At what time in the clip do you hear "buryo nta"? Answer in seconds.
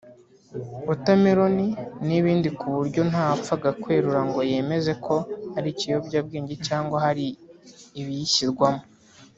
2.75-3.23